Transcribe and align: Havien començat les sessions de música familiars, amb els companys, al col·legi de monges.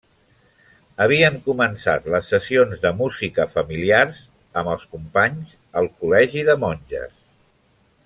Havien 1.03 1.37
començat 1.47 2.07
les 2.15 2.31
sessions 2.33 2.81
de 2.87 2.93
música 3.03 3.47
familiars, 3.59 4.25
amb 4.63 4.75
els 4.75 4.91
companys, 4.97 5.57
al 5.83 5.95
col·legi 6.01 6.47
de 6.53 6.61
monges. 6.67 7.19